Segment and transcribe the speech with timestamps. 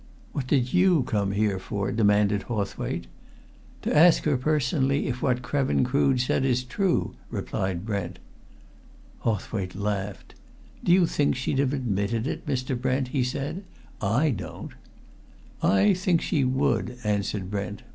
[0.31, 3.05] "What did you come here for?" demanded Hawthwaite.
[3.83, 8.17] "To ask her personally if what Krevin Crood said is true!" replied Brent.
[9.19, 10.33] Hawthwaite laughed.
[10.83, 12.75] "Do you think she'd have admitted it, Mr.
[12.75, 13.63] Brent?" he said.
[14.01, 14.71] "I don't!"
[15.61, 17.83] "I think she would," answered Brent.